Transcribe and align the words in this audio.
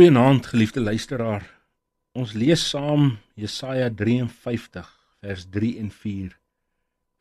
Goeienaand 0.00 0.46
geliefde 0.46 0.80
luisteraar. 0.80 1.42
Ons 2.16 2.30
lees 2.32 2.62
saam 2.70 3.18
Jesaja 3.36 3.90
53 3.92 4.86
vers 5.20 5.42
3 5.52 5.72
en 5.82 5.90
4. 5.92 6.30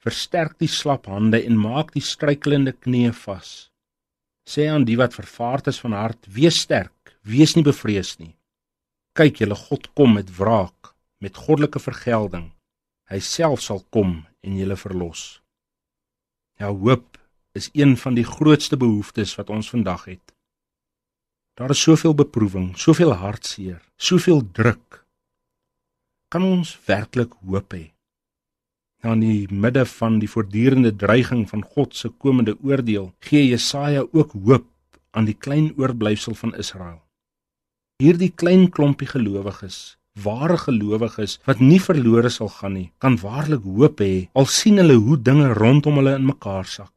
Versterk 0.06 0.56
die 0.64 0.70
slap 0.72 1.10
hande 1.12 1.42
en 1.44 1.60
maak 1.60 1.92
die 1.98 2.04
struikelende 2.12 2.72
knieë 2.72 3.12
vas. 3.26 3.50
Sê 4.48 4.70
aan 4.72 4.88
die 4.88 4.96
wat 4.96 5.18
vervaard 5.20 5.68
is 5.74 5.82
van 5.84 5.98
hart: 6.00 6.32
Wees 6.38 6.62
sterk, 6.64 7.18
wees 7.28 7.58
nie 7.60 7.66
bevrees 7.68 8.14
nie. 8.24 8.32
Kyk, 9.12 9.44
julle 9.44 9.60
God 9.60 9.92
kom 9.92 10.16
met 10.16 10.32
wraak, 10.40 10.96
met 11.20 11.36
goddelike 11.36 11.84
vergelding. 11.84 12.48
Hy 13.12 13.20
self 13.20 13.60
sal 13.68 13.84
kom 13.92 14.22
en 14.40 14.56
julle 14.56 14.80
verlos. 14.80 15.42
Ja, 16.56 16.72
hoop 16.72 17.20
is 17.52 17.74
een 17.76 17.98
van 18.00 18.16
die 18.16 18.30
grootste 18.38 18.80
behoeftes 18.80 19.36
wat 19.36 19.52
ons 19.52 19.76
vandag 19.76 20.14
het. 20.16 20.39
Daar 21.60 21.74
is 21.74 21.82
soveel 21.82 22.14
beproewing, 22.16 22.78
soveel 22.80 23.10
hartseer, 23.20 23.82
soveel 24.00 24.46
druk. 24.56 25.02
Kan 26.32 26.46
ons 26.48 26.70
werklik 26.86 27.34
hoop 27.44 27.74
hê? 27.76 27.82
Nou 29.04 29.18
in 29.18 29.26
die 29.26 29.58
midde 29.66 29.84
van 29.92 30.22
die 30.22 30.30
voortdurende 30.32 30.94
dreiging 30.96 31.42
van 31.50 31.66
God 31.74 31.98
se 32.00 32.14
komende 32.16 32.56
oordeel, 32.64 33.10
gee 33.28 33.50
Jesaja 33.50 34.06
ook 34.08 34.38
hoop 34.46 34.70
aan 35.12 35.28
die 35.28 35.36
klein 35.36 35.74
oorblyfsel 35.76 36.38
van 36.40 36.56
Israel. 36.56 37.02
Hierdie 38.00 38.32
klein 38.32 38.70
klompie 38.72 39.10
gelowiges, 39.12 39.98
ware 40.16 40.56
gelowiges 40.64 41.42
wat 41.50 41.60
nie 41.60 41.82
verlore 41.84 42.32
sal 42.32 42.54
gaan 42.56 42.78
nie, 42.78 42.88
kan 43.04 43.20
waarlik 43.20 43.68
hoop 43.68 44.00
hê 44.00 44.30
al 44.32 44.48
sien 44.48 44.80
hulle 44.80 44.96
hoe 44.96 45.20
dinge 45.20 45.52
rondom 45.60 46.00
hulle 46.00 46.16
in 46.22 46.32
mekaar 46.32 46.72
sak. 46.72 46.96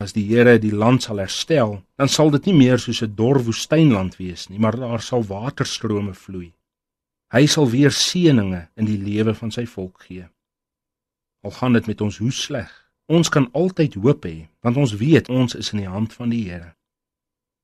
As 0.00 0.14
die 0.16 0.24
Here 0.24 0.56
die 0.56 0.72
land 0.72 1.04
sal 1.04 1.18
herstel, 1.20 1.74
dan 2.00 2.08
sal 2.08 2.30
dit 2.32 2.46
nie 2.48 2.56
meer 2.56 2.78
soos 2.80 3.02
'n 3.04 3.14
dor 3.14 3.38
woestynland 3.44 4.16
wees 4.16 4.48
nie, 4.48 4.58
maar 4.58 4.76
daar 4.76 5.02
sal 5.02 5.22
waterstrome 5.22 6.14
vloei. 6.14 6.52
Hy 7.30 7.46
sal 7.46 7.68
weer 7.70 7.92
seëninge 7.92 8.68
in 8.76 8.86
die 8.86 8.98
lewe 8.98 9.34
van 9.34 9.50
sy 9.50 9.66
volk 9.66 10.00
gee. 10.06 10.24
Al 11.44 11.50
gaan 11.50 11.72
dit 11.72 11.86
met 11.86 12.00
ons 12.00 12.18
hoe 12.18 12.32
sleg, 12.32 12.70
ons 13.06 13.28
kan 13.28 13.50
altyd 13.52 13.94
hoop 13.94 14.24
hê, 14.24 14.48
want 14.62 14.76
ons 14.76 14.96
weet 14.96 15.28
ons 15.28 15.54
is 15.54 15.72
in 15.72 15.78
die 15.84 15.92
hand 15.96 16.12
van 16.12 16.30
die 16.30 16.44
Here. 16.48 16.74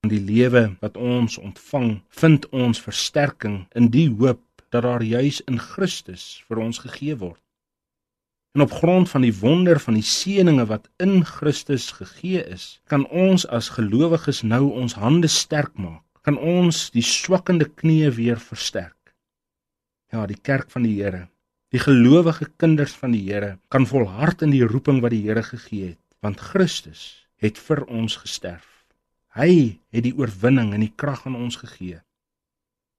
In 0.05 0.11
die 0.11 0.21
lewe 0.21 0.77
wat 0.81 0.97
ons 0.97 1.39
ontvang, 1.39 2.03
vind 2.09 2.49
ons 2.51 2.81
versterking 2.81 3.67
in 3.75 3.89
die 3.91 4.09
hoop 4.11 4.43
dat 4.71 4.83
daar 4.83 5.03
juis 5.03 5.41
in 5.49 5.59
Christus 5.59 6.45
vir 6.49 6.59
ons 6.59 6.79
gegee 6.79 7.17
word. 7.17 7.41
En 8.57 8.63
op 8.63 8.73
grond 8.73 9.09
van 9.09 9.21
die 9.21 9.35
wonder 9.37 9.77
van 9.81 9.99
die 9.99 10.07
seëninge 10.09 10.65
wat 10.71 10.87
in 10.97 11.19
Christus 11.29 11.91
gegee 11.93 12.41
is, 12.41 12.63
kan 12.89 13.03
ons 13.13 13.43
as 13.53 13.67
gelowiges 13.75 14.39
nou 14.49 14.71
ons 14.81 14.95
hande 14.97 15.29
sterk 15.29 15.75
maak. 15.77 16.01
Kan 16.25 16.39
ons 16.41 16.79
die 16.95 17.05
swakkende 17.05 17.67
knieë 17.69 18.15
weer 18.17 18.41
versterk. 18.41 19.13
Ja, 20.09 20.25
die 20.25 20.39
kerk 20.41 20.73
van 20.73 20.89
die 20.89 20.95
Here, 20.97 21.27
die 21.69 21.83
gelowige 21.85 22.49
kinders 22.57 22.97
van 22.97 23.13
die 23.13 23.27
Here 23.27 23.59
kan 23.69 23.85
volhard 23.85 24.41
in 24.41 24.57
die 24.57 24.65
roeping 24.65 25.03
wat 25.05 25.13
die 25.13 25.27
Here 25.29 25.45
gegee 25.45 25.93
het, 25.93 26.01
want 26.25 26.41
Christus 26.41 27.29
het 27.37 27.61
vir 27.61 27.85
ons 27.85 28.17
gesterf. 28.25 28.87
Hy 29.37 29.77
het 29.93 30.09
die 30.09 30.17
oorwinning 30.17 30.73
en 30.73 30.81
die 30.81 30.95
krag 30.97 31.27
aan 31.29 31.37
ons 31.37 31.61
gegee. 31.61 32.01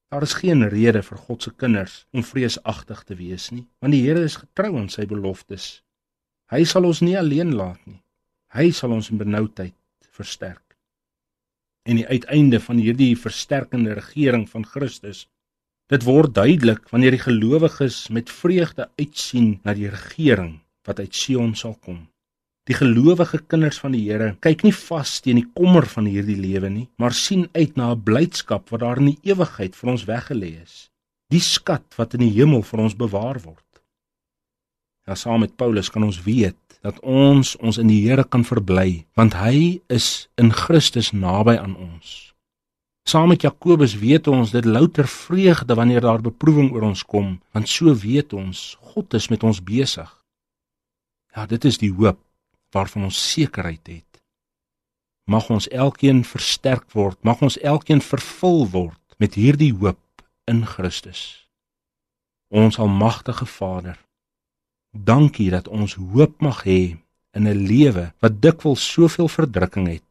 Daar 0.08 0.24
is 0.24 0.38
geen 0.40 0.64
rede 0.72 1.02
vir 1.04 1.18
God 1.20 1.44
se 1.44 1.52
kinders 1.52 1.96
om 2.16 2.24
vreesagtig 2.24 3.04
te 3.04 3.16
wees 3.20 3.50
nie, 3.52 3.66
want 3.84 3.92
die 3.92 4.06
Here 4.06 4.24
is 4.24 4.40
getrou 4.40 4.78
aan 4.80 4.88
sy 4.90 5.04
beloftes. 5.06 5.82
Hy 6.48 6.64
sal 6.64 6.88
ons 6.88 7.02
nie 7.04 7.18
alleen 7.20 7.52
laat 7.60 7.82
nie. 7.84 8.00
Hy 8.56 8.70
sal 8.72 8.94
ons 8.96 9.10
in 9.12 9.20
benoudheid 9.20 9.76
versterk. 10.16 10.64
En 11.84 12.00
die 12.00 12.08
uiteinde 12.08 12.62
van 12.64 12.80
hierdie 12.80 13.14
versterkende 13.20 13.98
regering 14.00 14.48
van 14.50 14.64
Christus, 14.64 15.26
dit 15.92 16.04
word 16.08 16.34
duidelik 16.36 16.88
wanneer 16.92 17.16
die 17.16 17.26
gelowiges 17.26 18.06
met 18.12 18.32
vreugde 18.32 18.88
uitsien 19.00 19.58
na 19.68 19.76
die 19.76 19.92
regering 19.92 20.62
wat 20.88 21.04
uit 21.04 21.16
Sion 21.16 21.52
sal 21.56 21.76
kom. 21.84 22.06
Die 22.68 22.76
gelowige 22.76 23.40
kinders 23.48 23.78
van 23.80 23.94
die 23.96 24.04
Here 24.10 24.34
kyk 24.44 24.66
nie 24.66 24.76
vas 24.76 25.22
teen 25.24 25.40
die 25.40 25.48
kommer 25.56 25.86
van 25.88 26.08
hierdie 26.12 26.36
lewe 26.36 26.68
nie, 26.68 26.88
maar 27.00 27.16
sien 27.16 27.46
uit 27.56 27.78
na 27.80 27.94
'n 27.94 28.04
blydskap 28.04 28.70
wat 28.72 28.82
daar 28.82 29.00
in 29.00 29.16
die 29.16 29.32
ewigheid 29.32 29.76
vir 29.76 29.90
ons 29.90 30.04
weggelê 30.04 30.52
is. 30.64 30.90
Die 31.32 31.40
skat 31.40 31.96
wat 31.96 32.14
in 32.14 32.28
die 32.28 32.36
hemel 32.36 32.62
vir 32.64 32.80
ons 32.80 32.96
bewaar 32.96 33.40
word. 33.40 33.64
Ja, 35.08 35.16
saam 35.16 35.40
met 35.40 35.56
Paulus 35.56 35.90
kan 35.90 36.04
ons 36.04 36.24
weet 36.24 36.60
dat 36.84 37.00
ons 37.00 37.56
ons 37.56 37.78
in 37.78 37.88
die 37.88 38.02
Here 38.04 38.24
kan 38.24 38.44
verbly, 38.44 39.06
want 39.16 39.34
hy 39.34 39.82
is 39.88 40.28
in 40.38 40.52
Christus 40.52 41.14
naby 41.14 41.56
aan 41.58 41.76
ons. 41.76 42.34
Saam 43.08 43.30
met 43.30 43.42
Jakobus 43.42 43.96
weet 43.96 44.28
ons 44.28 44.52
dit 44.52 44.66
louter 44.66 45.08
vreugde 45.08 45.76
wanneer 45.76 46.02
daar 46.02 46.22
beproewing 46.22 46.74
oor 46.74 46.82
ons 46.82 47.04
kom, 47.04 47.40
want 47.54 47.70
so 47.70 47.96
weet 47.96 48.34
ons 48.34 48.78
God 48.82 49.14
is 49.14 49.30
met 49.30 49.44
ons 49.44 49.64
besig. 49.64 50.12
Ja, 51.36 51.46
dit 51.46 51.66
is 51.66 51.78
die 51.78 51.92
hoop 51.92 52.27
waarvan 52.76 53.04
ons 53.04 53.32
sekerheid 53.32 53.88
het. 53.88 54.22
Mag 55.28 55.50
ons 55.50 55.68
elkeen 55.68 56.24
versterk 56.24 56.92
word, 56.96 57.20
mag 57.24 57.42
ons 57.42 57.58
elkeen 57.60 58.02
vervul 58.02 58.68
word 58.72 59.18
met 59.20 59.36
hierdie 59.36 59.74
hoop 59.76 60.24
in 60.48 60.64
Christus. 60.66 61.50
Ons 62.48 62.80
almagtige 62.80 63.46
Vader, 63.46 63.98
dankie 64.92 65.50
dat 65.52 65.68
ons 65.68 65.98
hoop 66.00 66.40
mag 66.42 66.64
hê 66.64 66.96
in 67.36 67.48
'n 67.48 67.68
lewe 67.68 68.14
wat 68.24 68.42
dikwels 68.42 68.92
soveel 68.94 69.28
verdrukking 69.28 69.88
het. 69.88 70.04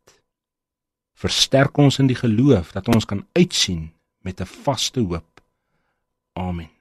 Versterk 1.16 1.76
ons 1.78 1.98
in 1.98 2.06
die 2.06 2.18
geloof 2.18 2.72
dat 2.72 2.88
ons 2.88 3.04
kan 3.04 3.26
uitsien 3.32 3.92
met 4.20 4.40
'n 4.40 4.44
vaste 4.44 5.00
hoop. 5.00 5.40
Amen. 6.32 6.75